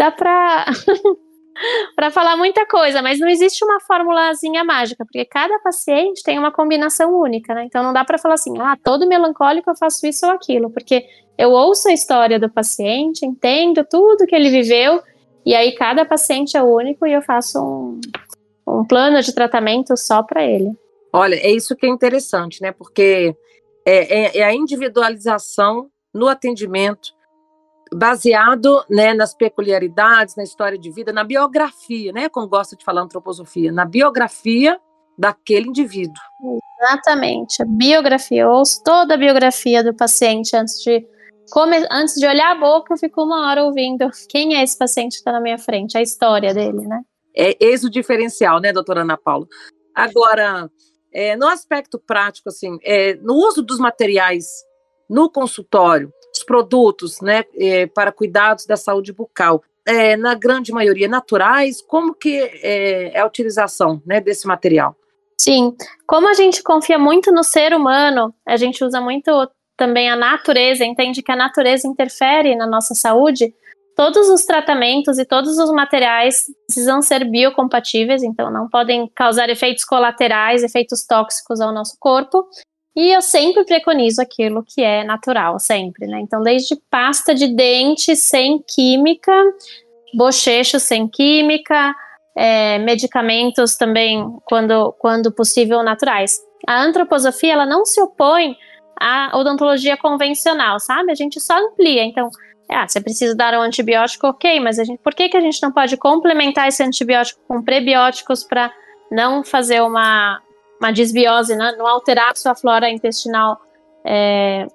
[0.00, 0.64] dá para
[1.94, 6.50] para falar muita coisa, mas não existe uma formulazinha mágica, porque cada paciente tem uma
[6.50, 7.64] combinação única, né?
[7.64, 11.04] Então não dá para falar assim, ah, todo melancólico eu faço isso ou aquilo, porque
[11.36, 15.02] eu ouço a história do paciente, entendo tudo que ele viveu,
[15.44, 18.00] e aí cada paciente é único e eu faço um,
[18.66, 20.70] um plano de tratamento só para ele.
[21.12, 22.72] Olha, é isso que é interessante, né?
[22.72, 23.36] Porque
[23.84, 27.19] é, é, é a individualização no atendimento
[27.92, 33.02] baseado né, nas peculiaridades, na história de vida, na biografia, né, como gosta de falar
[33.02, 34.80] antroposofia, na biografia
[35.18, 36.22] daquele indivíduo.
[36.80, 41.06] Exatamente, a biografia, eu ouço toda a biografia do paciente antes de
[41.50, 45.12] come, antes de olhar a boca, eu fico uma hora ouvindo quem é esse paciente
[45.12, 47.00] que está na minha frente, a história dele, né?
[47.36, 49.46] É eis o diferencial, né, doutora Ana Paula?
[49.94, 50.70] Agora,
[51.12, 54.46] é, no aspecto prático, assim, é, no uso dos materiais
[55.10, 61.08] no consultório, os produtos né, é, para cuidados da saúde bucal, é, na grande maioria
[61.08, 64.94] naturais, como que é, é a utilização né, desse material?
[65.36, 65.74] Sim,
[66.06, 70.84] como a gente confia muito no ser humano, a gente usa muito também a natureza,
[70.84, 73.52] entende que a natureza interfere na nossa saúde,
[73.96, 79.84] todos os tratamentos e todos os materiais precisam ser biocompatíveis, então não podem causar efeitos
[79.84, 82.46] colaterais, efeitos tóxicos ao nosso corpo.
[82.96, 86.20] E eu sempre preconizo aquilo que é natural, sempre, né?
[86.20, 89.32] Então, desde pasta de dente sem química,
[90.14, 91.94] bochecho sem química,
[92.36, 96.40] é, medicamentos também, quando, quando possível, naturais.
[96.66, 98.56] A antroposofia, ela não se opõe
[99.00, 101.12] à odontologia convencional, sabe?
[101.12, 102.04] A gente só amplia.
[102.04, 102.28] Então,
[102.68, 105.62] ah, você precisa dar um antibiótico, ok, mas a gente, por que, que a gente
[105.62, 108.72] não pode complementar esse antibiótico com prebióticos para
[109.10, 110.40] não fazer uma,
[110.80, 111.74] uma desbiose, né?
[111.76, 113.60] não alterar sua flora intestinal
[114.04, 114.66] é,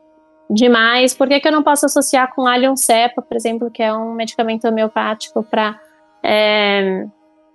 [0.49, 1.13] demais.
[1.13, 4.13] Por que, que eu não posso associar com alho cepa, por exemplo, que é um
[4.13, 5.79] medicamento homeopático para
[6.23, 7.05] é,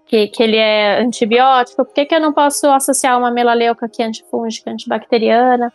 [0.07, 1.85] que, que ele é antibiótico?
[1.85, 5.73] Por que, que eu não posso associar uma melaleuca que é antifúngica, antibacteriana?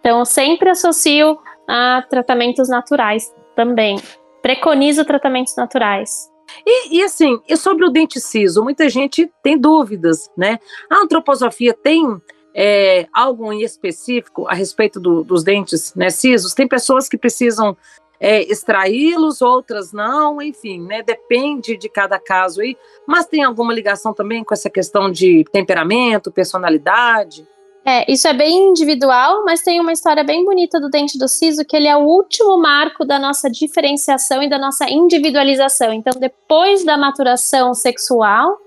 [0.00, 3.98] Então, sempre associo a tratamentos naturais também.
[4.42, 6.30] Preconizo tratamentos naturais.
[6.66, 10.58] E, e, assim, e sobre o dente ciso, muita gente tem dúvidas, né?
[10.90, 12.20] A antroposofia tem
[12.54, 16.54] é, algo em específico a respeito do, dos dentes né, cisos?
[16.54, 17.76] Tem pessoas que precisam
[18.18, 21.02] é, extraí-los, outras não, enfim, né?
[21.02, 22.76] Depende de cada caso aí.
[23.06, 27.46] Mas tem alguma ligação também com essa questão de temperamento, personalidade?
[27.84, 31.64] É, isso é bem individual, mas tem uma história bem bonita do dente do siso,
[31.64, 35.92] que ele é o último marco da nossa diferenciação e da nossa individualização.
[35.92, 38.58] Então, depois da maturação sexual,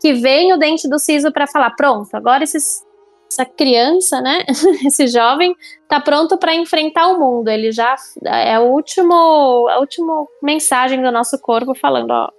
[0.00, 2.82] que vem o dente do siso para falar: pronto, agora esses,
[3.30, 4.44] essa criança, né,
[4.86, 7.48] esse jovem, está pronto para enfrentar o mundo.
[7.48, 12.30] Ele já é o último, a última mensagem do nosso corpo falando: ó,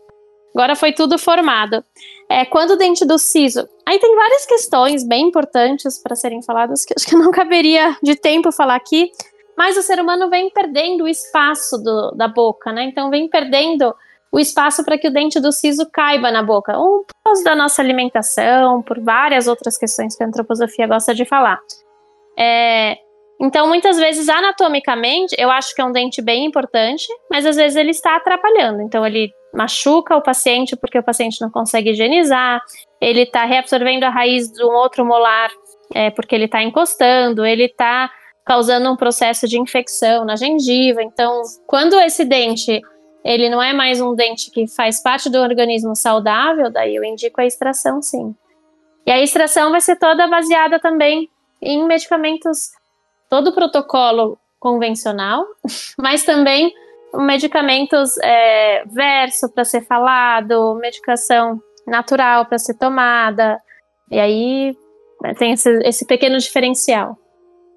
[0.55, 1.83] agora foi tudo formado.
[2.29, 3.67] É, quando o dente do siso.
[3.85, 8.15] Aí tem várias questões bem importantes para serem faladas que acho que não caberia de
[8.15, 9.11] tempo falar aqui.
[9.57, 12.83] Mas o ser humano vem perdendo o espaço do, da boca, né?
[12.83, 13.95] Então vem perdendo
[14.31, 16.77] o espaço para que o dente do siso caiba na boca.
[16.77, 21.23] Um por causa da nossa alimentação, por várias outras questões que a antroposofia gosta de
[21.23, 21.59] falar.
[22.37, 22.97] É,
[23.39, 27.75] então, muitas vezes, anatomicamente, eu acho que é um dente bem importante, mas às vezes
[27.75, 28.81] ele está atrapalhando.
[28.81, 32.61] Então, ele machuca o paciente porque o paciente não consegue higienizar,
[32.99, 35.49] ele está reabsorvendo a raiz de um outro molar
[35.93, 38.09] é, porque ele está encostando, ele está
[38.45, 41.01] causando um processo de infecção na gengiva.
[41.01, 42.81] Então, quando esse dente
[43.23, 47.41] ele não é mais um dente que faz parte do organismo saudável, daí eu indico
[47.41, 48.35] a extração, sim.
[49.03, 51.27] E a extração vai ser toda baseada também
[51.59, 52.69] em medicamentos
[53.29, 55.45] todo o protocolo convencional,
[55.97, 56.73] mas também
[57.13, 63.59] medicamentos é, verso para ser falado, medicação natural para ser tomada,
[64.11, 64.77] e aí
[65.21, 67.17] né, tem esse, esse pequeno diferencial.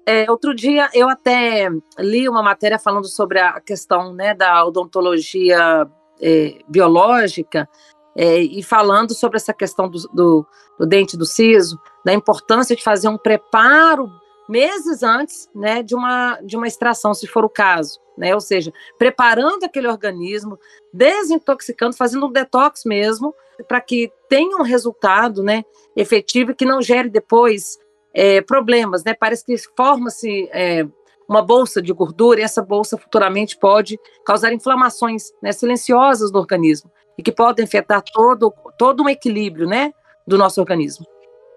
[0.05, 5.87] É, outro dia eu até li uma matéria falando sobre a questão né, da odontologia
[6.19, 7.69] é, biológica
[8.15, 10.47] é, e falando sobre essa questão do, do,
[10.79, 14.11] do, dente do siso, da importância de fazer um preparo
[14.49, 17.99] meses antes né, de, uma, de uma extração, se for o caso.
[18.17, 18.33] Né?
[18.33, 20.59] Ou seja, preparando aquele organismo,
[20.91, 23.33] desintoxicando, fazendo um detox mesmo,
[23.67, 25.63] para que tenha um resultado né,
[25.95, 27.77] efetivo e que não gere depois
[28.13, 29.03] é, problemas.
[29.03, 29.13] Né?
[29.13, 30.85] Parece que forma-se é,
[31.27, 36.91] uma bolsa de gordura e essa bolsa futuramente pode causar inflamações né, silenciosas no organismo
[37.17, 39.93] e que podem afetar todo, todo um equilíbrio né,
[40.25, 41.05] do nosso organismo.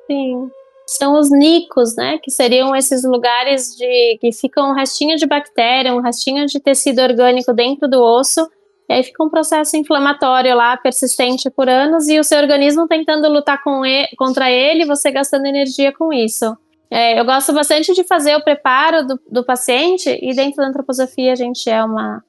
[0.06, 0.50] Sim,
[0.96, 2.18] são os nicos, né?
[2.18, 7.00] Que seriam esses lugares de que ficam um restinho de bactéria, um restinho de tecido
[7.00, 8.48] orgânico dentro do osso.
[8.88, 13.28] E aí fica um processo inflamatório lá, persistente por anos, e o seu organismo tentando
[13.28, 16.56] lutar com ele, contra ele, você gastando energia com isso.
[16.90, 21.32] É, eu gosto bastante de fazer o preparo do, do, paciente, e dentro da antroposofia
[21.32, 22.22] a gente é uma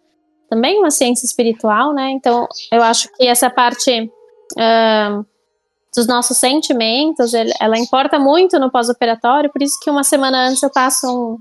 [0.50, 2.12] também uma ciência espiritual, né?
[2.12, 4.10] Então eu acho que essa parte
[4.54, 5.26] uh,
[5.96, 10.64] dos nossos sentimentos, ele, ela importa muito no pós-operatório, por isso que uma semana antes
[10.64, 11.38] eu passo um,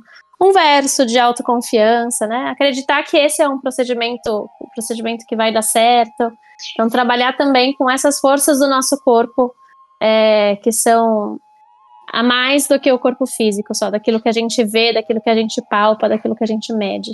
[0.47, 2.51] um verso de autoconfiança, né?
[2.51, 6.33] Acreditar que esse é um procedimento, um procedimento que vai dar certo.
[6.73, 9.55] Então, trabalhar também com essas forças do nosso corpo,
[10.01, 11.39] é, que são
[12.13, 15.31] a mais do que o corpo físico, só daquilo que a gente vê, daquilo que
[15.31, 17.13] a gente palpa, daquilo que a gente mede.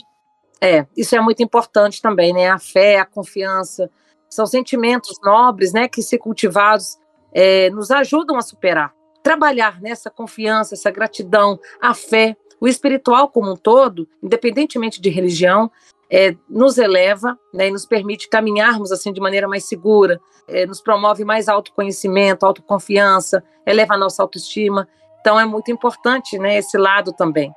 [0.61, 2.49] É, isso é muito importante também, né?
[2.49, 3.89] A fé, a confiança,
[4.29, 5.87] são sentimentos nobres, né?
[5.87, 6.97] Que se cultivados
[7.33, 8.93] é, nos ajudam a superar.
[9.23, 15.71] Trabalhar nessa confiança, essa gratidão, a fé, o espiritual como um todo, independentemente de religião,
[16.11, 20.81] é, nos eleva né, e nos permite caminharmos assim de maneira mais segura, é, nos
[20.81, 24.89] promove mais autoconhecimento, autoconfiança, eleva a nossa autoestima.
[25.21, 27.53] Então é muito importante né, esse lado também.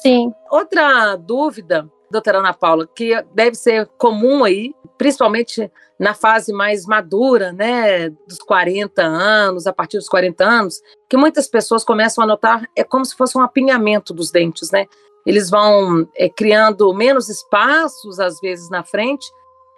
[0.00, 0.32] Sim.
[0.50, 7.52] Outra dúvida, doutora Ana Paula, que deve ser comum aí, principalmente na fase mais madura,
[7.52, 12.68] né, dos 40 anos, a partir dos 40 anos, que muitas pessoas começam a notar
[12.76, 14.86] é como se fosse um apinhamento dos dentes, né?
[15.24, 19.26] Eles vão é, criando menos espaços, às vezes, na frente,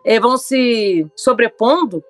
[0.04, 2.02] é, vão se sobrepondo,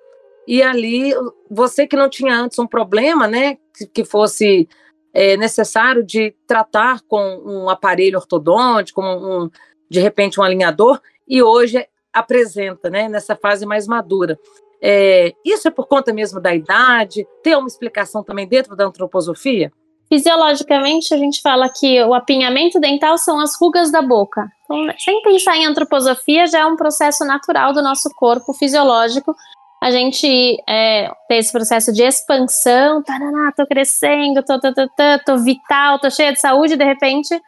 [0.47, 1.13] e ali
[1.49, 4.67] você que não tinha antes um problema, né, que, que fosse
[5.13, 9.49] é, necessário de tratar com um aparelho ortodôntico, um,
[9.89, 14.39] de repente um alinhador, e hoje apresenta, né, nessa fase mais madura.
[14.81, 17.27] É, isso é por conta mesmo da idade?
[17.43, 19.71] Tem uma explicação também dentro da antroposofia?
[20.07, 24.47] Fisiologicamente, a gente fala que o apinhamento dental são as rugas da boca.
[24.63, 29.35] Então, sem pensar em antroposofia, já é um processo natural do nosso corpo fisiológico.
[29.81, 35.19] A gente é, tem esse processo de expansão, taraná, tô crescendo, tô, tô, tô, tô,
[35.25, 37.41] tô vital, tô cheia de saúde, de repente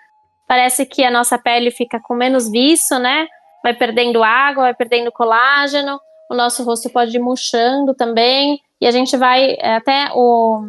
[0.47, 3.27] parece que a nossa pele fica com menos viço, né?
[3.67, 8.91] vai perdendo água, vai perdendo colágeno, o nosso rosto pode ir murchando também, e a
[8.91, 10.61] gente vai é, até o,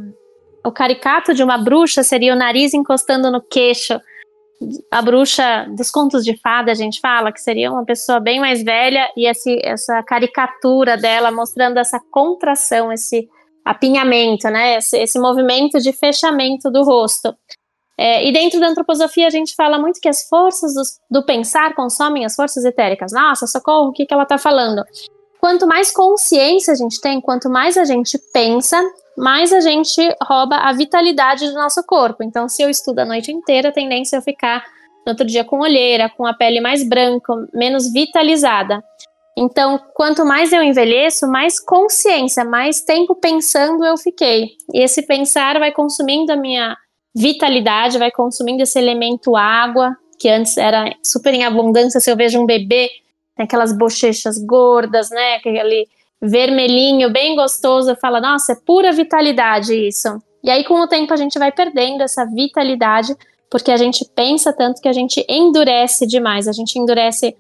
[0.65, 4.01] o caricato de uma bruxa seria o nariz encostando no queixo.
[4.91, 8.65] A bruxa dos contos de fada, a gente fala, que seria uma pessoa bem mais
[8.65, 13.29] velha, e esse, essa caricatura dela mostrando essa contração, esse
[13.65, 14.79] apinhamento, né?
[14.79, 17.33] Esse, esse movimento de fechamento do rosto.
[17.99, 21.75] É, e dentro da antroposofia a gente fala muito que as forças do, do pensar
[21.75, 23.11] consomem as forças etéricas.
[23.13, 24.85] Nossa, socorro, o que, que ela está falando?
[25.41, 28.81] Quanto mais consciência a gente tem, quanto mais a gente pensa,
[29.17, 32.23] mais a gente rouba a vitalidade do nosso corpo.
[32.23, 34.65] Então, se eu estudo a noite inteira, a tendência é eu ficar
[35.05, 38.83] no outro dia com olheira, com a pele mais branca, menos vitalizada.
[39.37, 44.51] Então, quanto mais eu envelheço, mais consciência, mais tempo pensando eu fiquei.
[44.73, 46.77] E esse pensar vai consumindo a minha
[47.19, 52.01] vitalidade, vai consumindo esse elemento água, que antes era super em abundância.
[52.01, 52.89] Se eu vejo um bebê,
[53.37, 55.35] tem aquelas bochechas gordas, né?
[55.35, 55.89] Aquele
[56.21, 60.21] vermelhinho bem gostoso, eu falo, nossa, é pura vitalidade isso.
[60.43, 63.17] E aí, com o tempo, a gente vai perdendo essa vitalidade,
[63.51, 66.47] porque a gente pensa tanto que a gente endurece demais.
[66.47, 67.37] A gente endurece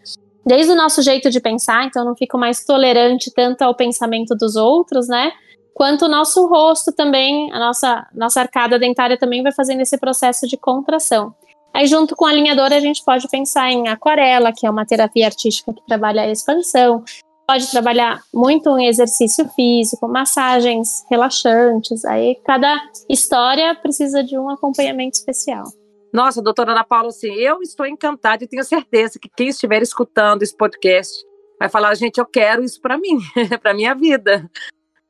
[0.49, 4.57] desde o nosso jeito de pensar, então não fico mais tolerante tanto ao pensamento dos
[4.57, 5.33] outros, né?
[5.79, 10.45] quanto o nosso rosto também, a nossa, nossa arcada dentária também vai fazendo esse processo
[10.49, 11.33] de contração.
[11.73, 15.27] Aí, junto com a alinhadora, a gente pode pensar em aquarela, que é uma terapia
[15.27, 17.05] artística que trabalha a expansão.
[17.47, 22.05] Pode trabalhar muito em exercício físico, massagens relaxantes.
[22.05, 22.77] Aí, cada
[23.09, 25.63] história precisa de um acompanhamento especial.
[26.12, 30.42] Nossa, doutora Ana Paula, assim, eu estou encantada e tenho certeza que quem estiver escutando
[30.42, 31.25] esse podcast
[31.59, 33.18] vai falar, gente, eu quero isso para mim,
[33.61, 34.51] para minha vida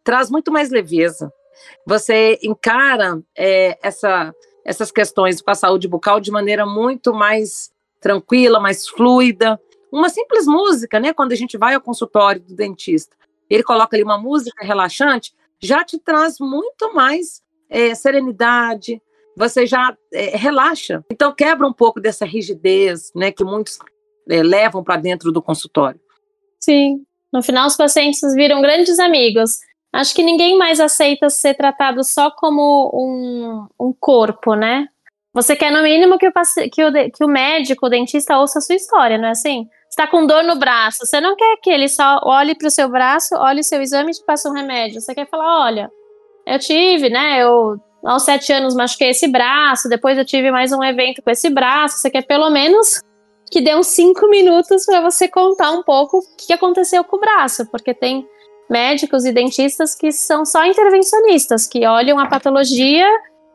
[0.09, 1.31] traz muito mais leveza.
[1.87, 4.35] Você encara é, essa,
[4.65, 9.61] essas questões com a saúde bucal de maneira muito mais tranquila, mais fluida.
[9.93, 11.13] Uma simples música, né?
[11.13, 13.15] Quando a gente vai ao consultório do dentista,
[13.51, 19.03] ele coloca ali uma música relaxante, já te traz muito mais é, serenidade,
[19.39, 21.05] você já é, relaxa.
[21.11, 23.79] Então quebra um pouco dessa rigidez, né, que muitos
[24.29, 26.01] é, levam para dentro do consultório.
[26.61, 27.05] Sim.
[27.33, 29.59] No final, os pacientes viram grandes amigos.
[29.93, 34.87] Acho que ninguém mais aceita ser tratado só como um, um corpo, né?
[35.33, 36.33] Você quer, no mínimo, que o,
[36.73, 39.69] que, o, que o médico, o dentista, ouça a sua história, não é assim?
[39.89, 42.89] Está com dor no braço, você não quer que ele só olhe para o seu
[42.89, 45.01] braço, olhe o seu exame e te passe um remédio.
[45.01, 45.91] Você quer falar: olha,
[46.47, 47.43] eu tive, né?
[47.43, 51.51] Eu aos sete anos machuquei esse braço, depois eu tive mais um evento com esse
[51.51, 51.99] braço.
[51.99, 53.01] Você quer pelo menos
[53.51, 57.21] que dê uns cinco minutos para você contar um pouco o que aconteceu com o
[57.21, 58.27] braço, porque tem
[58.69, 63.09] médicos e dentistas que são só intervencionistas, que olham a patologia,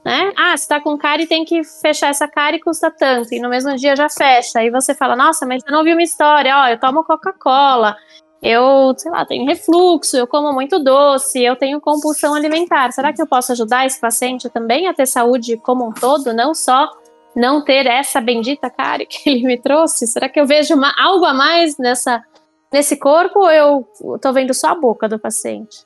[0.03, 0.33] né?
[0.35, 3.75] Ah, você tá com cárie tem que fechar essa cárie custa tanto, e no mesmo
[3.75, 4.59] dia já fecha.
[4.59, 7.95] Aí você fala, nossa, mas eu não ouvi uma história, ó, eu tomo Coca-Cola,
[8.43, 12.91] eu, sei lá, tenho refluxo, eu como muito doce, eu tenho compulsão alimentar.
[12.91, 16.53] Será que eu posso ajudar esse paciente também a ter saúde como um todo, não
[16.53, 16.91] só
[17.33, 20.05] não ter essa bendita cárie que ele me trouxe?
[20.05, 22.21] Será que eu vejo uma, algo a mais nessa
[22.69, 25.85] nesse corpo ou eu estou vendo só a boca do paciente?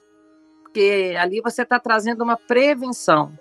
[0.64, 3.34] Porque ali você está trazendo uma prevenção.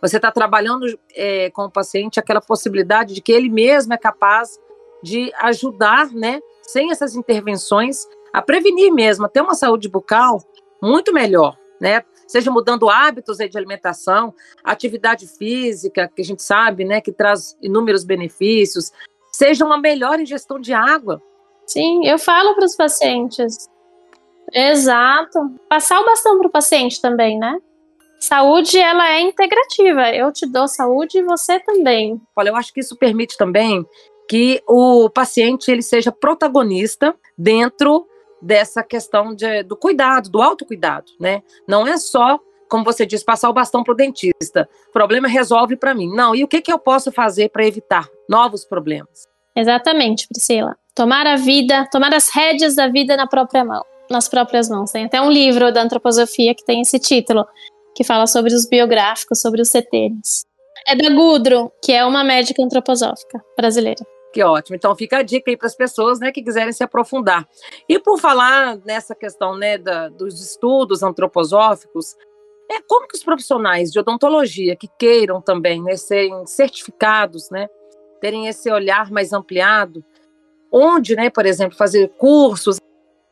[0.00, 4.58] Você está trabalhando é, com o paciente aquela possibilidade de que ele mesmo é capaz
[5.02, 10.42] de ajudar, né, sem essas intervenções, a prevenir mesmo, a ter uma saúde bucal
[10.82, 12.02] muito melhor, né?
[12.26, 18.02] Seja mudando hábitos de alimentação, atividade física, que a gente sabe, né, que traz inúmeros
[18.02, 18.90] benefícios,
[19.32, 21.22] seja uma melhor ingestão de água.
[21.64, 23.70] Sim, eu falo para os pacientes.
[24.52, 25.38] Exato.
[25.68, 27.56] Passar o bastão para o paciente também, né?
[28.18, 30.10] Saúde, ela é integrativa.
[30.10, 32.20] Eu te dou saúde e você também.
[32.34, 33.86] Olha, eu acho que isso permite também
[34.28, 38.08] que o paciente ele seja protagonista dentro
[38.44, 41.42] dessa questão de, do cuidado, do autocuidado, né?
[41.66, 42.38] Não é só,
[42.68, 44.68] como você diz, passar o bastão para o dentista.
[44.92, 46.14] Problema resolve para mim.
[46.14, 49.24] Não, e o que, que eu posso fazer para evitar novos problemas?
[49.56, 50.76] Exatamente, Priscila.
[50.94, 54.92] Tomar a vida, tomar as rédeas da vida na própria mão, nas próprias mãos.
[54.92, 57.46] Tem até um livro da antroposofia que tem esse título,
[57.96, 60.44] que fala sobre os biográficos, sobre os setênios.
[60.86, 64.04] É da Gudrun, que é uma médica antroposófica brasileira.
[64.34, 64.74] Que ótimo.
[64.74, 67.48] Então fica a dica aí para as pessoas, né, que quiserem se aprofundar.
[67.88, 72.16] E por falar nessa questão, né, da, dos estudos antroposóficos,
[72.68, 77.68] é como que os profissionais de odontologia que queiram também, né, serem certificados, né,
[78.20, 80.04] terem esse olhar mais ampliado,
[80.72, 82.78] onde, né, por exemplo, fazer cursos.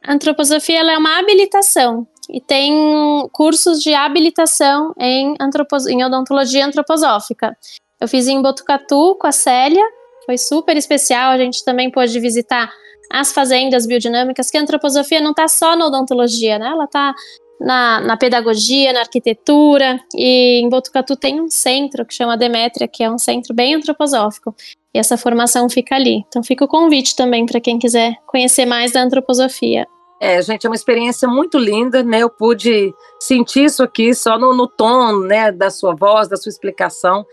[0.04, 7.56] A antroposofia é uma habilitação e tem cursos de habilitação em, antropos, em odontologia antroposófica.
[8.00, 9.84] Eu fiz em Botucatu com a Célia
[10.24, 11.32] foi super especial.
[11.32, 12.72] A gente também pôde visitar
[13.10, 16.68] as fazendas biodinâmicas, que a antroposofia não está só na odontologia, né?
[16.68, 17.14] Ela está
[17.60, 23.04] na, na, pedagogia, na arquitetura, e em Botucatu tem um centro que chama Demétria, que
[23.04, 24.54] é um centro bem antroposófico,
[24.94, 26.24] e essa formação fica ali.
[26.26, 29.86] Então fica o convite também para quem quiser conhecer mais da antroposofia.
[30.18, 32.20] É, gente, é uma experiência muito linda, né?
[32.20, 36.48] Eu pude sentir isso aqui só no, no tom, né, da sua voz, da sua
[36.48, 37.26] explicação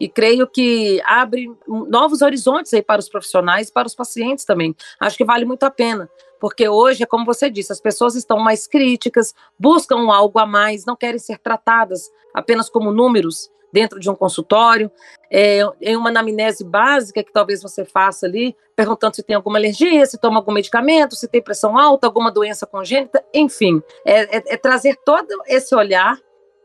[0.00, 4.74] e creio que abre novos horizontes aí para os profissionais e para os pacientes também.
[5.00, 6.08] Acho que vale muito a pena,
[6.40, 10.84] porque hoje, é como você disse, as pessoas estão mais críticas, buscam algo a mais,
[10.84, 14.90] não querem ser tratadas apenas como números dentro de um consultório,
[15.30, 20.06] é, em uma anamnese básica que talvez você faça ali, perguntando se tem alguma alergia,
[20.06, 24.56] se toma algum medicamento, se tem pressão alta, alguma doença congênita, enfim, é, é, é
[24.56, 26.18] trazer todo esse olhar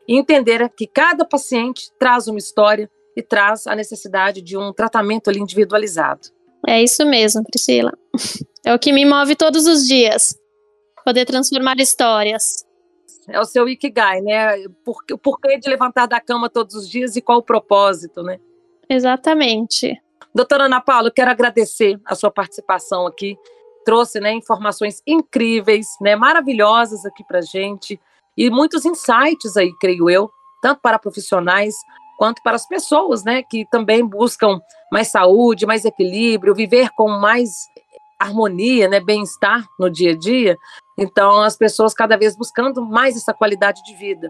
[0.07, 5.29] e entender que cada paciente traz uma história, e traz a necessidade de um tratamento
[5.29, 6.29] ali individualizado.
[6.67, 7.91] É isso mesmo, Priscila.
[8.63, 10.37] É o que me move todos os dias.
[11.03, 12.63] Poder transformar histórias.
[13.27, 14.67] É o seu Ikigai, né?
[14.85, 18.39] Por, o porquê de levantar da cama todos os dias e qual o propósito, né?
[18.87, 19.99] Exatamente.
[20.31, 23.35] Doutora Ana Paula, eu quero agradecer a sua participação aqui.
[23.83, 27.99] Trouxe né, informações incríveis, né, maravilhosas aqui para gente
[28.37, 30.29] e muitos insights aí, creio eu,
[30.61, 31.75] tanto para profissionais
[32.21, 34.61] quanto para as pessoas, né, que também buscam
[34.91, 37.67] mais saúde, mais equilíbrio, viver com mais
[38.19, 40.55] harmonia, né, bem-estar no dia a dia.
[40.99, 44.29] Então, as pessoas cada vez buscando mais essa qualidade de vida.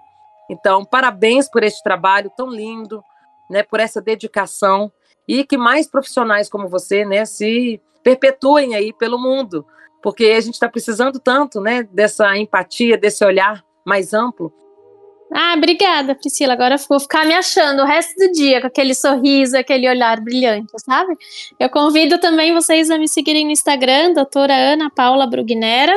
[0.50, 3.04] Então, parabéns por este trabalho tão lindo,
[3.50, 4.90] né, por essa dedicação
[5.28, 9.66] e que mais profissionais como você, né, se perpetuem aí pelo mundo,
[10.02, 14.50] porque a gente está precisando tanto, né, dessa empatia, desse olhar mais amplo
[15.34, 16.54] ah, obrigada, Priscila.
[16.54, 20.72] Agora vou ficar me achando o resto do dia com aquele sorriso, aquele olhar brilhante,
[20.86, 21.16] sabe?
[21.58, 25.94] Eu convido também vocês a me seguirem no Instagram, doutora Ana Paula Brugnera.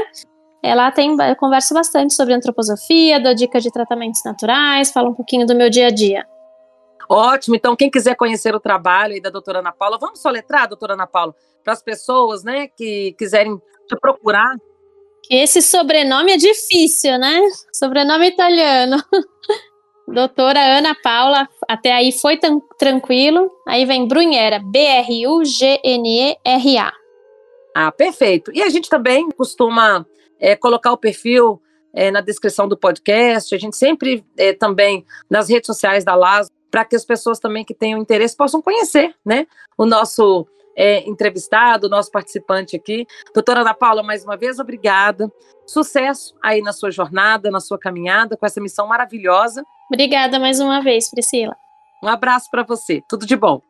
[0.63, 5.47] Ela tem, eu converso bastante sobre antroposofia, dou dicas de tratamentos naturais, falo um pouquinho
[5.47, 6.25] do meu dia a dia.
[7.09, 7.57] Ótimo.
[7.57, 11.35] Então, quem quiser conhecer o trabalho da doutora Ana Paula, vamos soletrar, doutora Ana Paula,
[11.63, 14.57] para as pessoas, né, que quiserem te procurar.
[15.31, 17.41] Esse sobrenome é difícil, né?
[17.73, 19.03] Sobrenome italiano.
[20.07, 22.39] Doutora Ana Paula, até aí foi
[22.79, 23.51] tranquilo.
[23.67, 25.33] Aí vem Brunhera, B-R-U-G-N-E-R-A.
[27.75, 28.53] Ah, perfeito.
[28.55, 30.07] E a gente também costuma
[30.39, 31.61] é, colocar o perfil
[31.93, 33.55] é, na descrição do podcast.
[33.55, 37.65] A gente sempre é, também nas redes sociais da LAS, para que as pessoas também
[37.65, 39.47] que tenham interesse possam conhecer, né?
[39.79, 40.47] O nosso
[40.77, 43.07] é, entrevistado, nosso participante aqui.
[43.33, 45.31] Doutora Ana Paula, mais uma vez, obrigada.
[45.67, 49.65] Sucesso aí na sua jornada, na sua caminhada, com essa missão maravilhosa.
[49.91, 51.57] Obrigada mais uma vez, Priscila.
[52.03, 53.03] Um abraço para você.
[53.09, 53.63] Tudo de bom.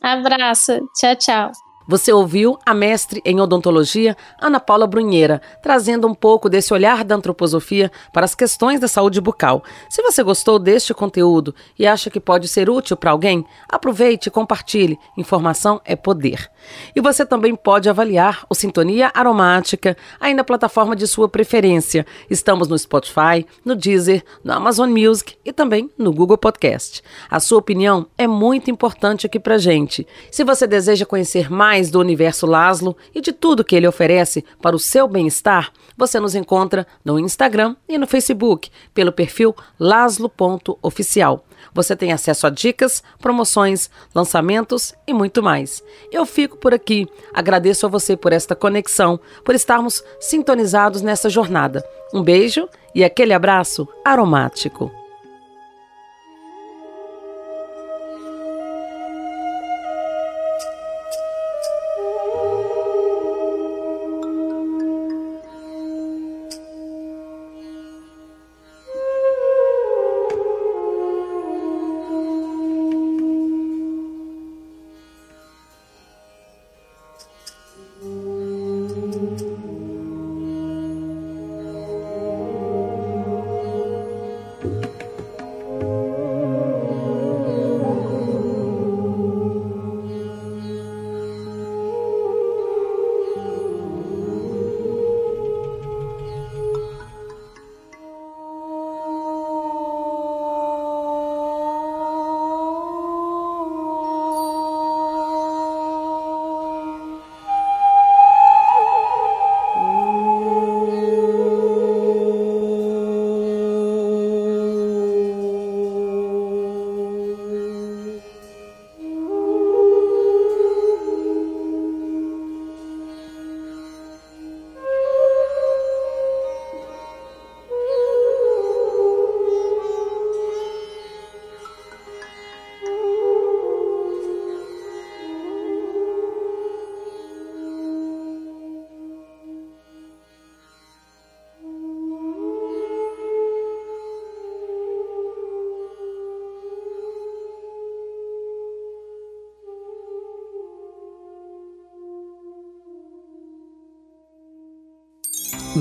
[0.00, 0.80] Abraço.
[0.94, 1.63] Tchau, tchau.
[1.86, 7.14] Você ouviu a mestre em odontologia, Ana Paula Brunheira, trazendo um pouco desse olhar da
[7.14, 9.62] antroposofia para as questões da saúde bucal.
[9.90, 14.32] Se você gostou deste conteúdo e acha que pode ser útil para alguém, aproveite e
[14.32, 14.98] compartilhe.
[15.16, 16.50] Informação é poder.
[16.94, 22.06] E você também pode avaliar o Sintonia Aromática aí na plataforma de sua preferência.
[22.30, 27.02] Estamos no Spotify, no Deezer, no Amazon Music e também no Google Podcast.
[27.30, 30.06] A sua opinião é muito importante aqui para gente.
[30.30, 34.76] Se você deseja conhecer mais do universo Laszlo e de tudo que ele oferece para
[34.76, 41.44] o seu bem-estar, você nos encontra no Instagram e no Facebook pelo perfil laslo.oficial.
[41.72, 45.82] Você tem acesso a dicas, promoções, lançamentos e muito mais.
[46.10, 47.06] Eu fico por aqui.
[47.32, 51.84] Agradeço a você por esta conexão, por estarmos sintonizados nessa jornada.
[52.12, 55.03] Um beijo e aquele abraço aromático.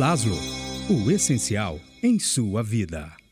[0.06, 0.38] Laszlo,
[0.90, 3.23] o essencial em sua vida.